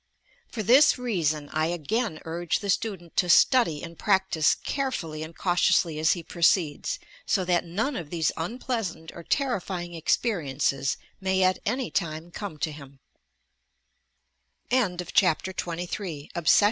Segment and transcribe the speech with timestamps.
[0.51, 5.99] For this reason I again urge the student to study and practice carefully and cautiously
[5.99, 11.59] as he proceeds, so that none of these unj pleasant or terrifying experiences may at
[11.67, 12.97] any time come to hiuL
[15.13, 16.27] CHAPTER XXIV ^^^^ PRAYER.